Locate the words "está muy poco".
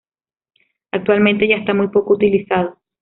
1.57-2.15